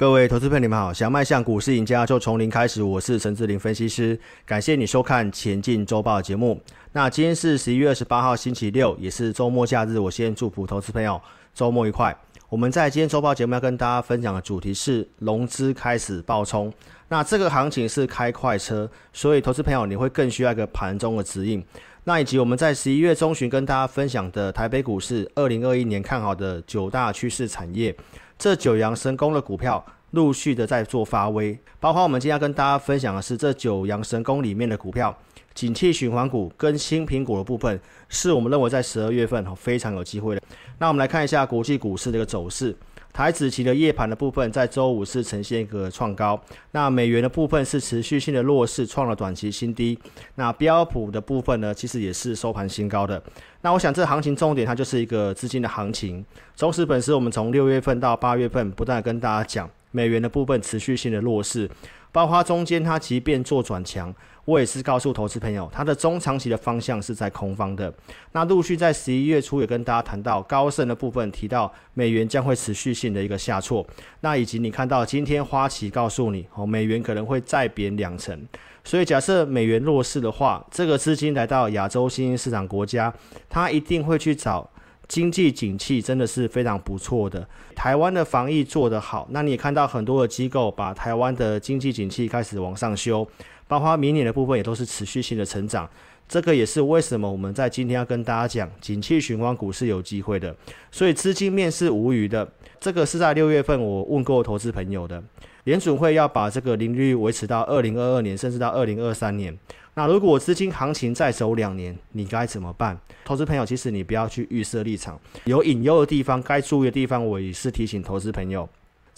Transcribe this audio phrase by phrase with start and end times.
[0.00, 0.90] 各位投资朋友，你们好！
[0.94, 2.82] 想迈向股市赢家，就从零开始。
[2.82, 6.58] 我是陈志林分析师，感谢你收看《前进周报》节目。
[6.92, 9.98] 那今天是十一月二十八号，星期六，也是周末假日。
[9.98, 11.20] 我先祝福投资朋友
[11.52, 12.16] 周末愉快。
[12.48, 16.72] 我们在今天周报节目要跟大家分享的主题是融资开始爆冲。
[17.08, 21.62] 那这个行情是开快车，所以投资朋友你会更需要一个盘中的指引。
[22.04, 27.94] 那以及我们在十一月中旬跟大家分享的台北股市二零二一年看好的九大趋势产业。
[28.40, 35.14] 这九阳神功的股票陆续的在做发威，包括我们今天要跟大家分享的是这九阳神功里面的股票，
[35.52, 40.40] 景气循环股跟新苹果的部分，是我们认为在十二月份非常有机会的。
[40.78, 42.74] 那我们来看一下国际股市的一个走势。
[43.12, 49.98] 台指期的夜盘的部分，在周五是呈现一个创高，那美元的部分是持续性的弱势，创了短期新低。
[50.36, 53.22] 那标普的部分呢，其实也是收盘新高的。
[53.62, 56.24] 那我想这行情重点，它就是一个资金的行情。
[56.56, 61.70] 中时本身，我们从六月份到八月份，不断跟大家讲，美元的部分持续性的弱势，
[62.12, 64.14] 包括中间它即便做转强。
[64.46, 67.92] 我也是告诉投资朋友，它的中长期的方向是在空方的。
[68.32, 73.86] 那陆续在十一月初也跟大家谈到高盛的部分，提到美元将会持续性的一个下挫。
[74.20, 78.44] 那以及你看到今天花旗告诉你，哦，美元可能会再贬两成。
[78.82, 83.12] 所以假设美元弱势的话，这个资金来到亚洲新兴市场国家，
[83.48, 84.68] 它一定会去找
[85.10, 87.44] 经济景气真的是非常不错的。
[87.74, 93.26] 台湾的防疫做得好，那你也看到很多的机构把台湾的经济景气开始往上修。
[93.66, 95.88] 包括明年的部分也都是持续性的成长，
[96.28, 100.54] 这个也是为什么我们在今天要跟大家讲，景气循环股是有机会的，
[100.92, 102.48] 所以资金面是无虞的。
[102.78, 105.20] 这个是在六月份我问过投资朋友的，
[105.64, 109.56] 联准会要把这个利率维持到二零二二年，甚至到二零二三年。
[109.94, 112.98] 那如果资金行情再走两年，你该怎么办？
[113.24, 118.68] 投资朋友，其实你不要去预设立场，有隐忧的地方，该注意的地方，我也是提醒投资朋友。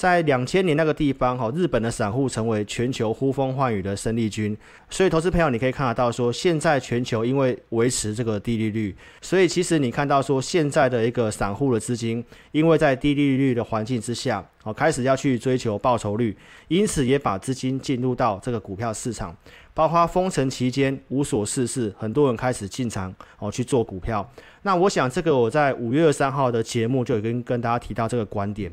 [0.02, 4.58] 在两千年那个地方，哈，日本的散户成为全球呼风唤雨的生力军。
[4.90, 19.32] 所以，投资朋友，你可以看得到，说现在全球因为维持这个低利率，所以其实你看到说现在的一个散户的资金，因为在低利率的环境之下，哦，开始要去追求报酬率，因此也把资金进入到这个股票市场。
[19.74, 24.28] 包括封城期间无所事事，很多人开始进场哦去做股票。
[24.62, 28.70] 那我想，这个我在五月二三号的节目就已经跟大家提到这个观点。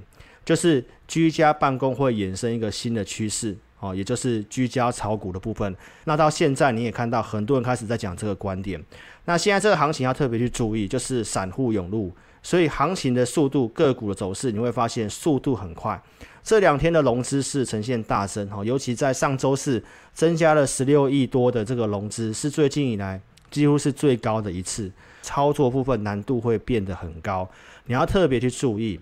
[0.50, 5.76] 就是居家办公会衍生一个新的趋势，哦，也就是居家炒股的部分。
[6.06, 8.84] 那到现在你也看到很多人开始在讲这个观点。
[9.26, 12.12] 那现在这个行情要特别去注意，就是散户涌入，
[12.42, 16.02] 所以行情的速度、个股的走势，你会发现速度很快。
[16.42, 19.84] 这两天的融资是呈现大增，哈，尤其在上周四
[20.16, 23.22] 增加了十六亿多的这个融资，是最近以来
[23.52, 24.92] 几乎是最高的一次。
[25.22, 27.48] 操作部分难度会变得很高，
[27.86, 29.00] 你要特别去注意。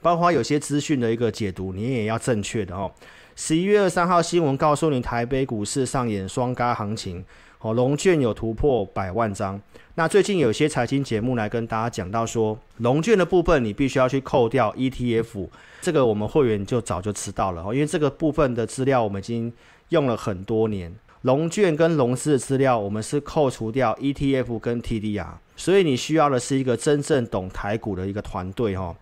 [0.00, 2.90] 包括有些资讯的一个解读，你也要正确的哦。
[3.34, 7.24] 十一月二三号新闻告诉你，台北股市上演双轧行情，
[7.60, 9.60] 哦，龙券有突破百万张。
[9.94, 15.48] 那最近有些财经节目来跟大家讲到说，龙券的部分你必须要去扣掉 ETF，
[15.80, 19.52] 这个我们会员就早就知道了哦，因为这个部分的资料我们已经
[19.90, 20.92] 用了很多年，
[21.22, 25.26] 龙券跟龙资的资料我们是扣除掉 ETF 跟 TDR，
[25.56, 28.96] 所以你需要的是一个真正懂台股的一个团队哦。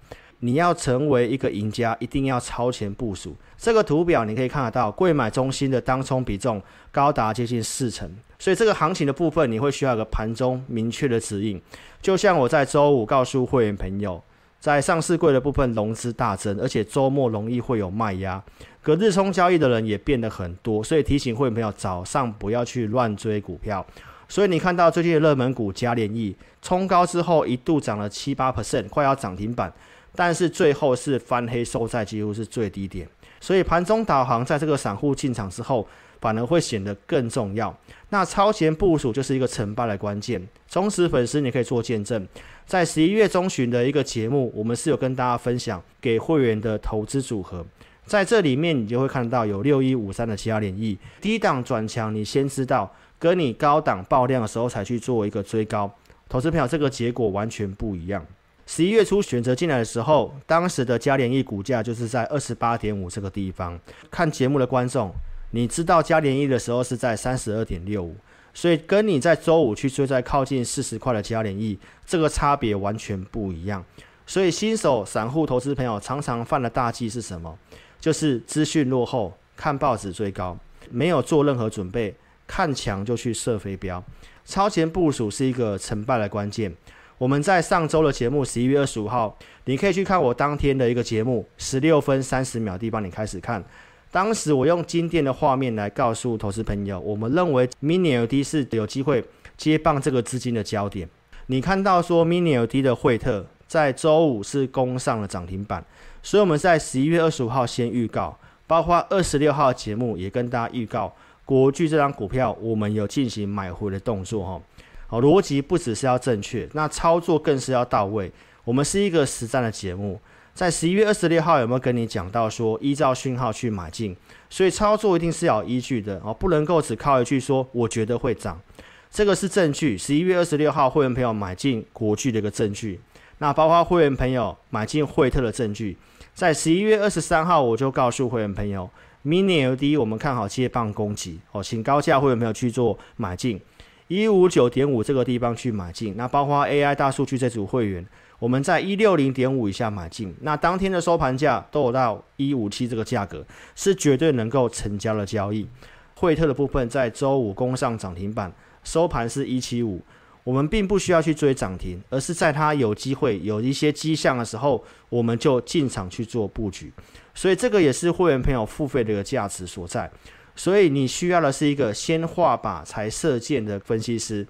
[0.47, 3.35] 你要成为一个赢家，一定要超前部署。
[3.59, 6.63] 这个图表你可以看得到，柜买中心的当冲比重
[6.93, 8.09] 高达接近四成，
[8.39, 11.61] 所以这个行情的部分你会需要一个盘中明确的指引。
[12.01, 14.23] 就像我在周五告诉会员朋友，
[14.61, 18.41] 在上市柜的部分融资大增，而且周末容易会有卖压，
[18.81, 23.85] 隔日冲交易的人也变得很多，所以提醒会员朋友早上不要去乱追股票。
[24.29, 29.73] 所以你看到最近的热门股加联益冲高之后一度涨了七八 percent，快要涨停板。
[30.17, 33.07] 但是最后是翻黑收在几乎是最低点，
[33.41, 35.87] 所以盘中导航在这个散户进场之后，
[36.21, 37.77] 反而会显得更重要。
[38.09, 40.41] 那超前部署就是一个成败的关键。
[40.69, 42.27] 忠实粉丝你可以做见证，
[42.67, 47.65] 在十一月中旬的一个节目，我们是有跟大家分享给会员的投资组合，
[48.05, 55.91] 在这里面你就会看到有六一五三的其他联益低档转强，你先知道，跟你高档爆量的时候才去做一个追高，
[56.29, 58.25] 投资票这个结果完全不一样。
[58.69, 63.79] 十一月初选择进来的时候，当时的嘉联益股价就是在二十八点五这个地方。
[64.11, 65.13] 看节目的观众，
[65.53, 68.17] 你知道嘉联益的时候是在三十二点六五，
[68.53, 73.83] 所以跟你在周五去追在靠近四十块的嘉联益，这个差别完全不一样。
[74.27, 77.57] 所以新手散户投资朋友常常犯的大忌是什么？
[78.01, 80.59] 就是资讯落后，看报纸追高，
[80.91, 82.13] 没有做任何准备，
[82.49, 84.03] 看强就去射飞镖。
[84.45, 86.75] 超前部署是一个成败的关键。
[87.19, 89.35] 我们在上周的节目十一月二十五号，
[89.65, 93.65] 你可以去看我当天的一个节目，十六分三十秒地帮你开始看。
[94.11, 99.25] 当时我用经典的画面来告诉投资朋友，我们认为 Mini LED 是有机会
[99.57, 101.09] 接棒这个资金的焦点。
[101.47, 105.83] 你看到说 Mini LED 的惠特在周五是攻上了涨停板，
[106.23, 111.15] 所以我们在十一月二十五号先预告，包括二十六号节目也跟大家预告，
[111.47, 114.61] 国巨这张股票我们有进行买回的动作哈。
[115.09, 118.31] 好，逻辑不只是要正确，那操作更是要到位。
[118.65, 120.21] 我们是一个实战的节目，
[120.53, 124.17] 在十一月二十六号有没有跟你讲到说依照讯号去买进？
[124.51, 128.61] 所以操作一定是要有依据的哦，不能够只靠一句说我觉得会涨，
[129.09, 129.97] 这个是证据。
[129.97, 133.01] 十一月二十六号会员朋友买进国巨的一个证据，
[133.39, 135.97] 那包括会员朋友买进惠特的证据。
[136.35, 138.91] 在十一月二十三号我就告诉会员朋友
[139.25, 143.61] ，Mini LD 我们看好接棒攻击哦，请高价会员朋友去做买进。
[144.09, 148.07] 一五九点五这个地方去买进，那包括 AI 大数据这组会员，
[148.39, 153.45] 我们在一六零点五以下买进，那当天的收盘价都有到一五七这个价格，
[153.75, 155.67] 是绝对能够成交的交易。
[156.15, 158.53] 惠特的部分在周五攻上涨停板，
[158.85, 160.01] 收盘是一七五，
[160.45, 166.93] 我们并不需要去追涨停，而是在它有机会有一些迹象的时候，我们就进场去做布局，
[167.35, 170.09] 所以这个也是会员朋友付费的一个价值所在。
[170.57, 174.45] 所以你需要的是一个先画靶才射箭的分析师，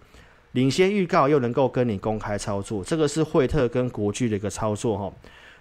[0.53, 5.13] 领先预告又能够跟你公开操作，这个是惠特跟国巨的一个操作哈。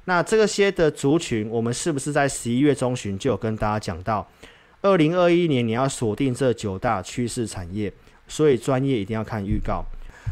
[0.06, 4.26] 那这些的族群，我们是不是在十一月中旬就有跟大家讲到，
[4.82, 7.92] 二零二一年你要锁定这九大趋势产业，
[8.28, 9.84] 所以专业一定要看预告，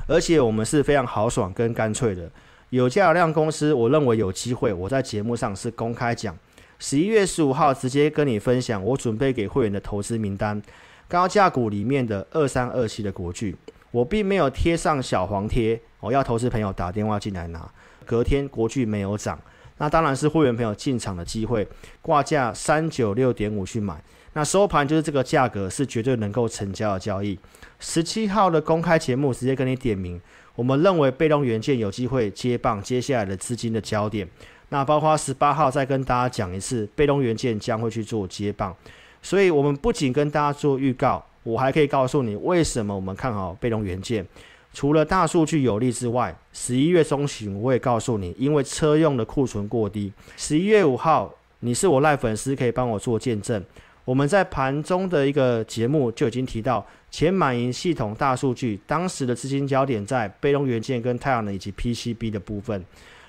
[0.07, 2.31] 而且我们是非常豪爽跟干脆的，
[2.69, 6.37] 有价量公司，我认为有机会，我在节目上是公开讲。
[6.85, 10.61] 十一月十五号，直接跟你分享我准备给会员的投资名单，
[11.07, 13.55] 高价股里面的二三二七的国巨，
[13.89, 17.71] 我并没有贴上小黄贴，我要投资朋友打电话进来拿。
[18.05, 19.39] 隔天国巨没有涨，
[19.77, 21.65] 那当然是会员朋友进场的机会，
[22.01, 24.03] 挂价三九六点五去买，
[24.33, 27.39] 那收盘就是这个价格，是绝对能够成交的交易。
[27.79, 30.19] 十七号的公开节目直接跟你点名，
[30.55, 34.27] 我们认为被动元件有机会接棒接下来的资金的焦点。
[34.73, 38.75] 那包括十八号再跟大家讲一次，被动元件将会去做接棒，
[39.21, 44.25] 所以我们不仅跟大家做预告，我还可以告诉你为什么我们看好被动元件。
[44.73, 50.11] 除了大数据有利之外，十一月中旬我也告诉你，因为车用的库存过低。
[50.37, 53.63] 十一月五号，你是我赖粉丝，可以帮我做见证。
[54.05, 62.83] 我们在盘中的一个节目就已经提到，前满盈系统大数据当时的资金焦点在被动元件跟太阳能以及 PCB 的部分。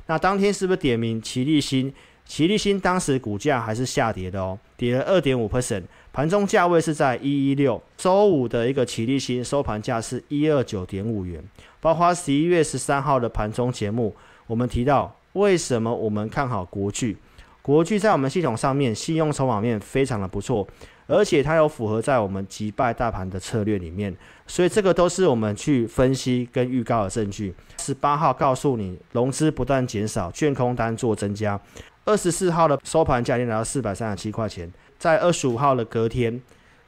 [0.07, 1.93] 那当天是不是点名奇力新？
[2.27, 7.81] 奇力新当时股价还是下跌的哦，跌了二点五 percent，盘中价位是在一一六。
[7.99, 11.43] 周五的一个奇力新收盘价是一二九点五元。
[11.81, 14.17] 包括十一月十三号的盘中节目，
[14.47, 17.19] 我们提到为什么我们看好国巨？
[17.61, 20.67] 国巨在我们系统上面信用筹码面非常的不错。
[21.07, 24.15] 而且它有符合在我们击败大盘的策略里面，
[24.47, 27.55] 所以这个都是我们去分析跟预告的证据。
[27.79, 31.61] 十八号告诉你融资不断减少，券空单做增加。
[32.07, 36.41] 二十四号的收盘价已经来到四百三十七块钱，在二十五号的隔天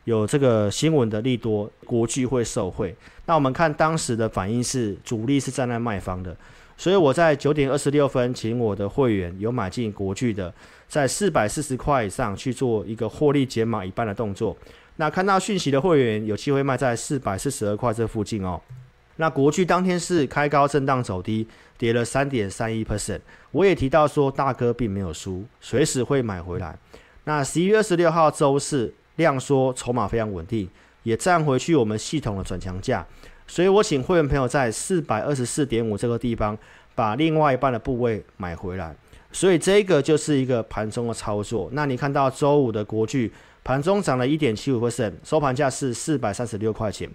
[0.05, 2.95] 有这个新闻的利多，国巨会受惠。
[3.27, 6.37] 那我们看当时的反应是主力是站在卖方的，
[6.77, 10.53] 所以我在九点二十六分请我的会员有买进国巨的。
[10.89, 14.57] 在四百四十块以上去做一个获利减码一半的动作，
[14.97, 18.61] 那看到讯息的会员有机会卖在四百四十二块这附近哦。
[19.17, 21.45] 那国巨当天是开高震荡走低，
[21.77, 23.19] 跌了三点三一 percent。
[23.51, 26.79] 我也提到说大哥并没有输，随时会买回来。
[27.25, 30.69] 那十一月二十六号周四量缩，筹码非常稳定，
[31.03, 33.05] 也站回去我们系统的转强价，
[33.47, 36.57] 所以我请会员朋友在四百二十四点五这个地方
[36.95, 38.95] 把另外一半的部位买回来。
[39.33, 41.69] 所以这个就是一个盘中的操作。
[41.73, 43.31] 那你看到周五的国巨
[43.63, 47.11] 盘中涨了一点七五 percent，收盘价是四百三十六块钱，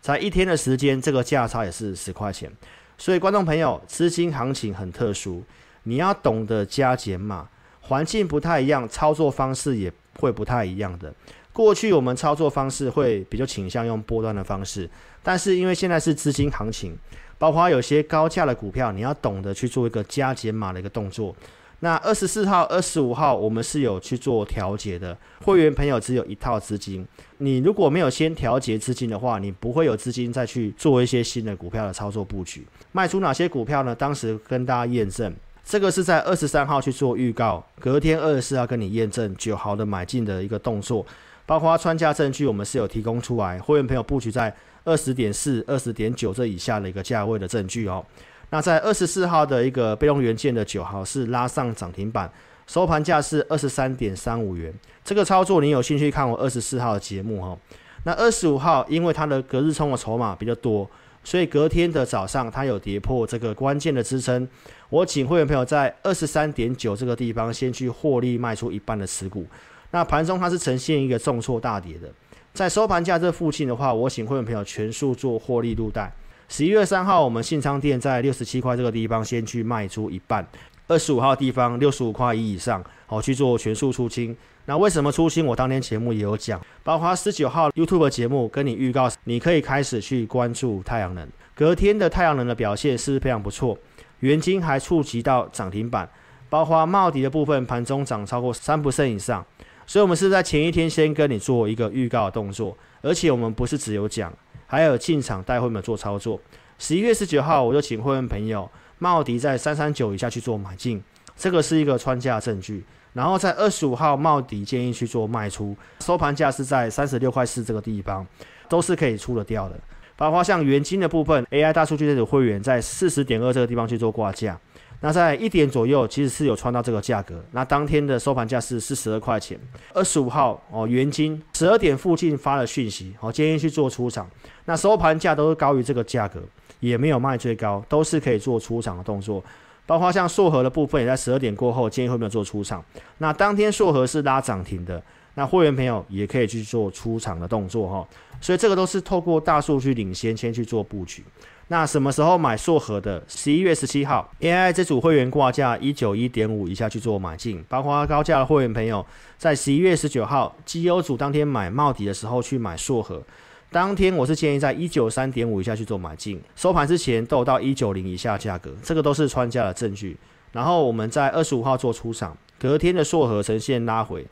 [0.00, 2.50] 才一天的时间，这个价差也是十块钱。
[2.96, 5.42] 所以观众朋友，资金行情很特殊，
[5.82, 7.48] 你要懂得加减码，
[7.80, 11.12] 环境不太一样，操作方式也会不太一样的。
[11.54, 14.90] 过去我们操作方式会比较倾向用波段的方式，
[15.22, 16.98] 但是因为现在是资金行情，
[17.38, 21.34] 包括有些高价的股票，你要懂得去做一个加减码的一个动作。
[21.80, 25.16] 那二十四号、二十五号，我们是有去做调节的。
[25.44, 27.06] 会员朋友只有一套资金，
[27.38, 32.66] 你如果没有先调节资金的话，你不会有资金再去做一些新的股票的操作布局。
[32.92, 33.94] 卖出哪些股票呢？
[33.94, 35.32] 当时跟大家验证，
[35.62, 41.04] 这个是在二十三号去做预告，隔天二十四号跟你验证九号的买进的一个动作，
[41.46, 43.58] 包括穿价证据，我们是有提供出来。
[43.58, 48.04] 会员朋友布局在二十点四、二十点九这以下的一个价位的证据哦。
[48.50, 52.30] 那在二十四号的一个被动元件的九号是拉上涨停板，
[52.66, 54.72] 收盘价是二十三点三五元。
[55.04, 57.58] 这个操作你有兴趣看我二十四号的节目哈？
[58.04, 60.88] 那二十五号因为它的隔日冲的筹码比较多，
[61.22, 64.46] 所以隔天的早上它有跌破这个关键的支撑。
[64.88, 69.46] 我请会员朋友在二十三点九这个地方先去获利卖出一半的持股。
[69.94, 72.10] 那盘中它是呈现一个重挫大跌的，
[72.52, 76.12] 在收盘价这附近的话，我请会员朋友全数做获利入袋。
[76.48, 80.44] 十一月三号，我们信昌店在六十七块这个地方先去卖出一半，
[80.88, 84.36] 二十五号地方六十五块一以上，好去做全数出清。
[84.64, 85.46] 那为什么出清？
[85.46, 91.24] 我当天节目也有讲，包括十九号 YouTube 节目跟你预告，你可以开始去关注太阳能。
[91.54, 93.78] 隔天的太阳能的表现是非常不错，
[94.18, 96.10] 元晶还触及到涨停板，
[96.50, 99.46] 包括茂迪的部分盘中涨超过三%以上，
[99.86, 104.32] 所以我们是在前一天先跟你做一个预告的动作，而且我们不是只有讲。
[104.66, 106.40] 还有进场带会员做操作。
[106.78, 111.00] 十一月十九号，我就请会员朋友茂迪在三三九以下去做买进，
[111.36, 112.82] 这个是一个穿价证据。
[113.12, 118.26] 然后在二十五号，茂迪建议去做卖出，收盘价是在三十六块四这个地方，
[118.68, 119.78] 都是可以出得掉的。
[120.16, 124.58] 包括像元金的部分，AI 大数据这组会员在四十点二这个地方去做挂价。
[125.04, 127.44] 那在一点左右，其实是有穿到这个价格。
[127.52, 129.60] 那当天的收盘价是四十二块钱。
[129.92, 134.26] 二十五号哦，元金十二点附近发了讯息，哦，建议去做出场。
[134.64, 136.40] 那收盘价都是高于这个价格，
[136.80, 139.44] 也没有卖最高，都是可以做出场的动作。
[139.84, 142.82] 包括像硕和的部分，也在十二点过后建议会没有做出场。
[143.18, 145.02] 那当天硕和是拉涨停的，
[145.34, 148.08] 那会员朋友也可以去做出场的动作哈。
[148.40, 151.22] 所以这个都是透过大数据领先，先去做布局。
[151.68, 153.22] 那什么时候买硕禾的？
[153.26, 159.04] 十一月十七号，AI 这组会员挂价一九一点五以下去做买进，包括高价的会员朋友，
[159.38, 163.22] 在十一月十九号绩优组当天买茂迪的时候去买硕禾，
[163.70, 170.16] 当天我是建议在一九三点五以下去做买进，收盘之前都到一九零以下价格，这个都是穿价的证据。
[170.52, 174.24] 然后我们在二十五号做出场，隔天的硕禾呈现拉回，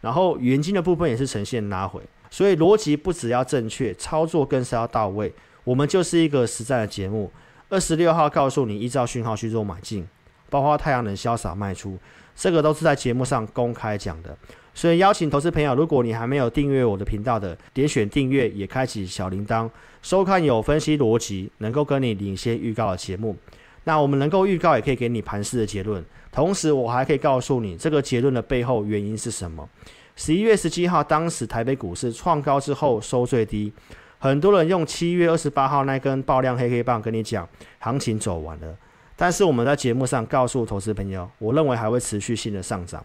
[0.00, 5.32] 然后元金的部分也是呈现拉回，所以逻辑不只要正确，操作更是要到位。
[5.64, 7.30] 我们就是一个实战的节目。
[7.68, 10.06] 二十六号告诉你，依照讯号去做买进，
[10.48, 11.96] 包括太阳能潇洒卖出，
[12.34, 14.36] 这个都是在节目上公开讲的。
[14.74, 19.70] 所以邀请投资朋友，如果你还没有订阅我的频道的，点选订阅，也开启小铃铛，
[20.02, 23.36] 收看有分析逻辑，能够跟你领先预告的节目。
[23.84, 26.04] 那我们能够预告，也可以给你盘势的结论。
[26.32, 29.68] 同时，我还可以告诉你这个结论的背后原因是什么。
[30.16, 33.72] 十一月十七号，当时台北股市创高之后收最低。
[34.22, 37.48] 很多人用七月二十八号那根爆量黑黑棒跟你讲，
[37.78, 38.76] 行情走完了。
[39.16, 43.02] 但是我们在节目上告诉投资朋友，我认为还会持续性的上涨，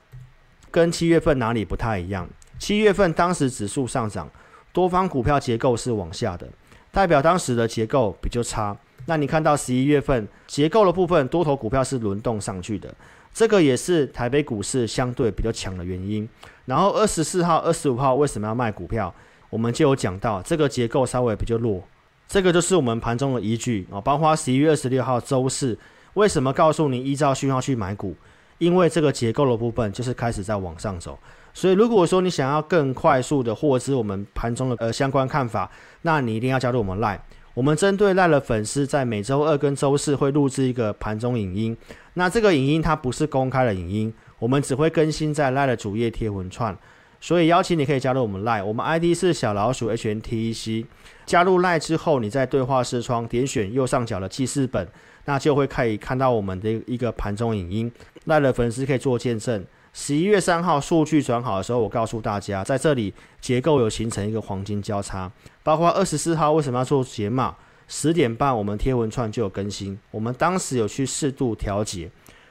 [0.69, 2.27] 跟七月份哪里不太一样？
[2.59, 4.29] 七月份当时指数上涨，
[4.73, 6.45] 多方股票结构是往下的，
[6.91, 8.77] 代表当时的结构比较差。
[9.05, 12.93] 那你看到十一月份结构的部分，多头股票是轮动上去的，
[13.33, 16.27] 这个也是台北股市相对比较强的原因。
[16.65, 19.13] 然后二十四号、二十五号为什么要卖股票？
[19.55, 21.81] 我们就有讲到这个结构稍微比较弱，
[22.27, 24.01] 这个就是我们盘中的依据啊。
[24.01, 25.79] 包括十一月二十六号周四，
[26.15, 28.13] 为什么告诉你依照讯号去买股？
[28.57, 31.17] 因为这个结构的部分就是开始在往上走。
[31.53, 35.71] 所以如果说你想要更快速的获知我们盘中的呃相关看法，
[36.01, 37.19] 那你一定要加入我们 Line。
[37.53, 41.77] 我们针对 Line 的粉丝，在每周二跟周四会录制一个盘中影音。
[42.15, 46.77] 那这个影音它不是公开的影音，我们只会更新在 Line 的主页贴文串。
[47.25, 50.85] 所以邀请你可以加入我们 Line，我们 ID 是小老鼠 HNTEC。
[51.25, 54.87] 加入 Line 之后，你在对话视窗点选右上角的记事本，
[55.25, 57.91] 那就会可以看到我们的一个盘中影音。
[58.25, 59.65] 赖的粉丝可以做见证。
[59.91, 65.31] 十一月三号数据转好的时候，我告诉大家，在这里结构有形成一个黄金交叉。
[65.63, 67.55] 包括二十四号为什么要做解码？
[67.87, 72.07] 十点半我们贴文串就有更新，我们当时有去适度调节。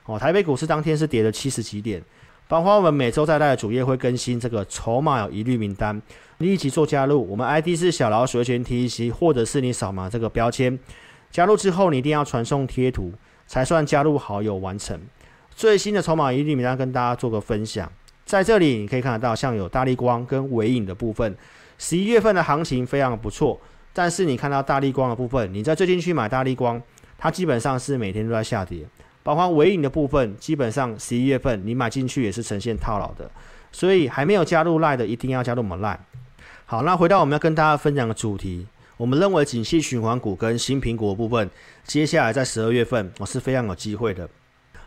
[0.06, 2.02] 哦，台北股市当天是跌了七十几点。
[2.46, 6.00] 包括我们每周在台的主页会更新这个筹码有疑虑名单，
[6.38, 7.28] 立即做加入。
[7.30, 10.78] 我们 ID 是小老鼠 HNTEC，或者是你扫码这个标签，
[11.30, 13.12] 加入之后你一定要传送贴图，
[13.46, 15.00] 才算加入好友完成。
[15.56, 17.90] 最新的筹码疑虑名单跟大家做个分享，
[18.26, 21.34] 在这里你可以看得到，像有大立光跟纬颖的部分，
[21.78, 23.58] 十一月份的行情非常不错，
[23.92, 26.82] 但是你看到大立光的部分，你在最近去买大立光，
[27.16, 28.84] 它基本上是每天都在下跌。
[29.24, 33.28] 包括尾影的部分，基本上十一月份你买进去也是呈现套牢的，
[33.72, 35.98] 所以还没有加入 Line 的一定要加入我们 Line。
[36.66, 38.66] 好，那回到我们要跟大家分享的主题，
[38.98, 41.48] 我们认为景气循环股跟新苹果部分，
[41.84, 44.28] 接下来在十二月份我是非常有机会的。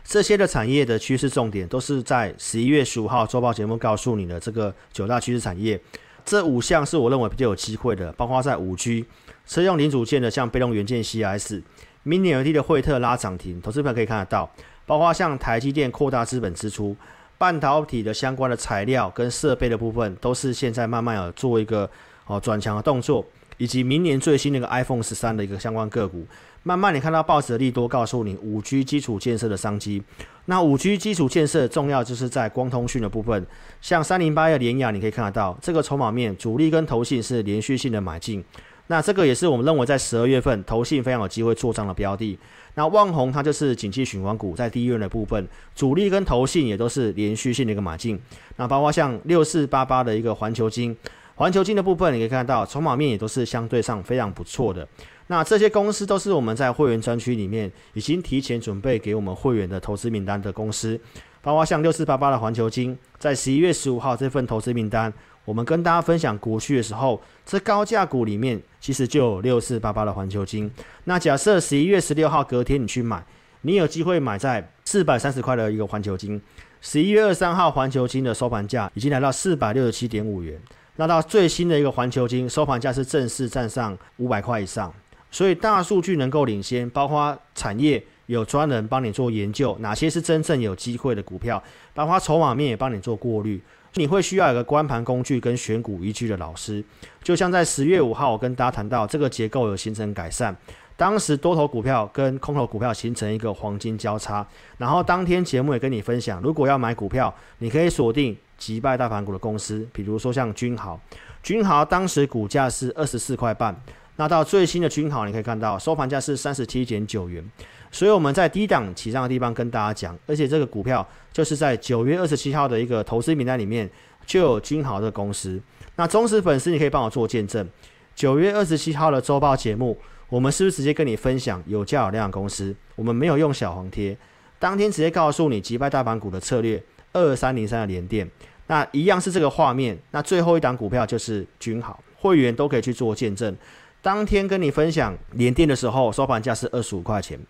[0.04, 5.78] 这些的产业的趋势重点都是在十一月十五号周报节目告诉你的这个九大趋势产业，
[6.24, 9.04] 这五项是我认为比较有机会的，包括在五 G、
[9.46, 11.60] 车用零组件的像被动元件 CS。
[12.06, 14.48] Mini LED 的惠特拉涨停，投资朋友可以看得到，
[14.86, 16.96] 包括像台积电扩大资本支出，
[17.36, 21.88] 半导体的相关的材料跟设备的部分，都是现在慢慢有做一个
[22.26, 23.24] 哦转强的动作，
[23.56, 26.26] 以及明年最新那个 iPhone 十三的一个相关个股，
[26.62, 30.02] 慢慢你看到报纸的利多告诉你五 G 基础建设的商机。
[30.46, 33.46] 那五 G 基础建设重要就是在光通讯的部分，
[33.82, 38.42] 像三零八一的联亚，你可以看得到这个筹码面主力跟投信是连续性的买进。
[38.88, 42.38] 那这个也是我们认为在十二月份投信非常有机会做账的标的。
[42.74, 48.18] 那旺宏它就是景气循环股，在第一轮的部分，主力跟投信也都是连续性的一个买进。
[48.56, 50.96] 那包括像六四八八的一个环球金，
[51.34, 54.86] 环球金的部分你可以看到筹码面也都是相对上非常不错的。
[55.26, 60.98] 那这些公司都是我们在会员专区里面已经提前准备给我们会员的投资名单的公司，
[61.42, 65.12] 包括像六四八八的环球金，在十一月十五号这份投资名单。
[65.48, 70.70] 我们跟大家分享股息的时候，这高价股里面其实就有六四八八的环球金。
[71.04, 73.24] 那假设十一月十六号隔天你去买，
[73.62, 76.38] 你有机会买在四百三十块的一个环球金。
[76.82, 80.60] 十一月二三号环球金的收盘价已经来到四百六十七点五元。
[80.96, 84.92] 那到最新的一个环球金收盘价是正式站上五百块以上。
[85.30, 91.62] 所以大数据能够领先，包括产业有专人帮你做研究，哪些是真正有机会的股票，
[91.94, 93.58] 包括筹码面也帮你做过滤。
[93.94, 96.84] 你会需要有个观盘工具跟选股依据的老师，
[97.22, 100.54] 就像在十月五号，我跟大家谈到这个结构有形成改善，
[100.96, 111.00] 当时多头股票跟空头股票形成一个黄金交叉，然后当天节目也跟你分享，如果要买股票，你可以锁定击败大盘股的公司，比如说像君豪，
[111.42, 113.74] 君豪当时股价是二十四块半，
[114.16, 117.44] 那到最新的君豪，你可以看到收盘价是三十七点九元。
[117.90, 123.88] 所以我们在低档起涨的地方跟大家讲，而且这个股票就是在九月二十七号的一个投资名单里面
[124.26, 125.60] 就有君豪的公司。
[125.96, 127.68] 那忠实粉丝，你可以帮我做见证。
[128.14, 129.96] 九月二十七号的周报节目，
[130.28, 132.74] 我们是不是直接跟你分享有价有量的公司？
[132.96, 134.16] 我们没有用小黄贴，
[134.58, 136.82] 当天直接告诉你击败大盘股的策略。
[137.14, 138.30] 二三零三的连电，
[138.66, 139.98] 那一样是这个画面。
[140.10, 143.56] 那最后一档股票就是君豪，会员都可以去做见证。
[144.02, 147.40] 当天跟你分享连电的时候，收盘价是二十五块钱。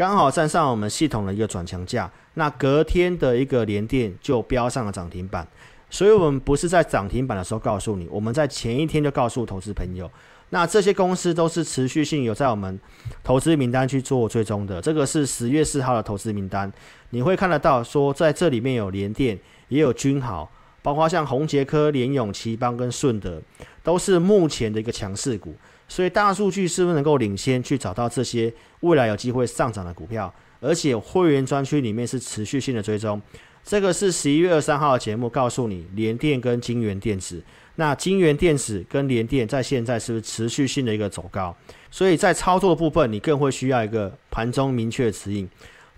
[0.00, 5.46] 刚好站上我们系统的一个转强价，那隔天的一个联电就标上了涨停板，
[5.90, 10.10] 所以我们不是在涨停板的时候告诉你，我们在前一天就告诉投资朋友，
[10.48, 12.80] 那这些公司都是持续性有在我们
[13.22, 16.72] 投资名单去做追踪的，这个是十月四号的投资名单，
[17.10, 20.50] 你会看得到说在这里面有联电，也有君豪，
[20.82, 23.40] 包括像宏捷科、联永、奇邦跟顺德，
[23.82, 25.54] 都是目前的一个强势股。
[25.88, 30.32] 所以大数据是不是能够领先去找到这些未来有机会上涨的股票？
[30.60, 33.20] 而且会员专区里面是持续性的追踪。
[33.64, 37.42] 这个是十一月二十三号的节目，告诉你联电跟金元电子。
[37.76, 41.54] 那金元电子跟联电在现在是不是持续性的一个走高？
[41.90, 45.48] 所以在操作部分，你更会需要一个盘中明确的指引。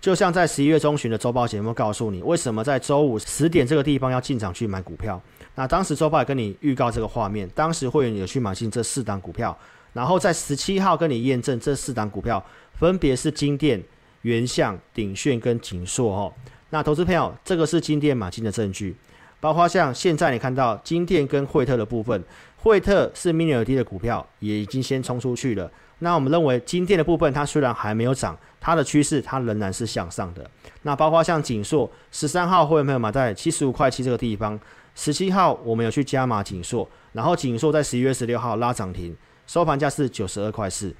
[0.03, 5.19] 就像在十一月中旬的周报节目，告诉你为什么在周五十点这个地方要进场去买股票。
[5.55, 9.57] 那当时周报也跟你预告这个画面，当时会员有去买进这四档股票。
[9.93, 12.43] 然后在十七号跟你验证这四档股票，
[12.77, 13.81] 分别是金电、
[14.23, 16.33] 原相、鼎炫跟景硕哦。
[16.71, 18.93] 那投资朋友，这个是金电买进的证据，
[19.39, 22.21] 包括像现在你看到金电跟惠特的部分，
[22.63, 25.69] 惠特是 Mini LED 的股票，也已经先冲出去了。
[25.99, 30.49] 那我们认为金电的部分，它虽然还没有涨，它的趋势它仍然是向上的。
[30.83, 34.57] 那包括像景硕，十三号会员朋友买在七十五块七这个地方，
[34.95, 39.13] 十七号我们有去加码景硕，然后景硕在十一月十六号拉涨停。
[39.45, 40.95] 收盘价是九十二块四，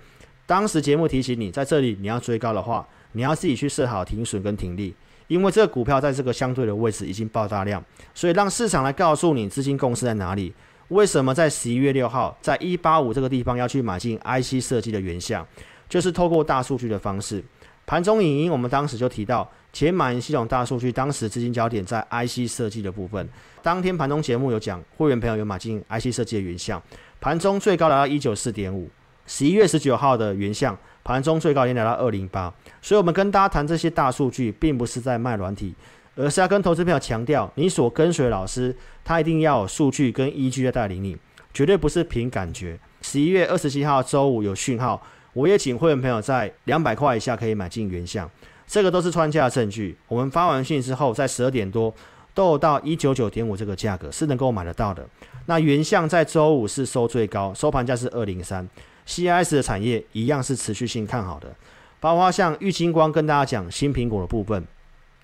[0.46, 4.94] 当时节目提醒你，在这里你要追高的话，你要自己去设好停损跟停利，
[5.28, 7.82] 因为这个股票在这个相对的位置已经爆大量，
[8.14, 10.54] 所以让市场来告诉你资金共识在哪里。
[10.90, 15.46] 为什么在十一月六号，在一八五这个地方要去买进 IC 设计的原相，
[15.90, 17.44] 就是透过大数据的方式。
[17.86, 23.28] 盘中影音我们当时就提到，前买系统大数据当时资金焦点在 IC 设计的部分。
[23.62, 26.82] 当天盘中节目有讲，会员朋友有买进 IC 设计的原相。
[27.20, 28.90] 盘中最高来到一九四点五，
[29.26, 35.74] 十一月十九号的原相盘中最高已经来到二零八，所以我们跟大家谈这些大数据，并不是在卖软体，
[36.16, 41.18] 而是要跟投资朋友强调，你所跟随老师，他一定要有数据跟依据在带领你，
[41.54, 42.80] 绝对不是凭感觉。
[43.02, 45.02] 十一月二十七号周五有讯号，
[45.34, 48.30] 我也请会员朋友在两百块以下可以买进原相，
[48.68, 49.98] 这个都是穿价证据。
[50.08, 51.94] 我们发完讯之后，在十二点多
[52.34, 55.06] 都有到一九九点五这个价格是能够买得到的。
[55.48, 58.68] 那原相在周五是收最高，收盘价是二零三
[59.06, 61.54] ，CIS 的产业一样是持续性看好的，
[62.00, 64.66] 包括像玉金光跟大家讲新苹果的部分，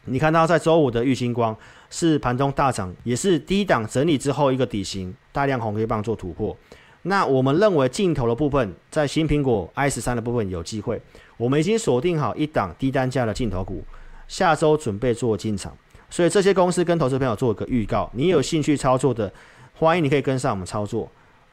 [0.06, 1.56] 你看到在周五的玉星光
[1.90, 6.56] 是盘中大涨，也是低档整理之后一个底型大量红黑棒做突破，
[7.04, 11.02] 那我们认为镜头的部分，在新苹果 i 十三的部分有机会。
[11.38, 13.84] 我们已经锁定好一档低单价的镜头股，
[14.28, 15.74] 下周准备做进场。
[16.10, 19.32] 所以这些公司跟投资朋友做一个预告，你有兴趣操作的，
[19.76, 21.10] 欢迎你可以跟上我们操作。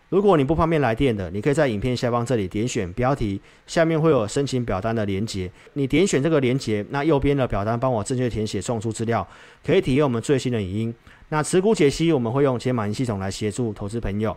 [0.09, 5.51] 如果你不方便来电的，你可以在影片下方这里点选标题，下面会有申请表单的连接。
[5.73, 9.27] 你点选这个连接，那右边的表单帮我正确填写，送出资料，
[9.65, 10.95] 可以体验我们最新的影音。
[11.31, 14.37] 那持股解析，我们会用解码系统来协助投资朋友。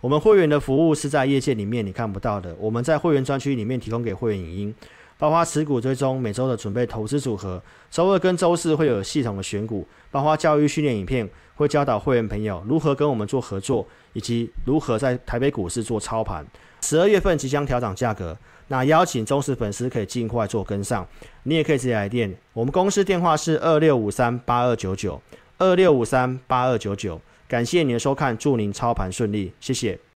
[0.00, 4.74] 我们会员的服务是在业界里面你看不到的，我们在会员专区里面提供给会员影音。
[5.20, 16.44] 包括持股追踪，每周的准备投资组合，周二跟周四会有系统的选股，包括教育训练影片，会教导会员朋友如何跟我们做合作，以及如何在台北股市做操盘。
[16.80, 18.34] 十二月份即将调涨价格，
[18.68, 21.06] 那邀请忠实粉丝可以尽快做跟上，
[21.42, 25.20] 你也可以直接来电，我们公司电话是二六五三八二九九
[25.58, 30.00] 二六五三八二九九，感谢您的收看，祝您操盘顺利，谢谢。